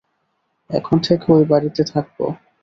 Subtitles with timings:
[0.69, 2.17] এখন থেকে ঐ বাড়িতে থাকব!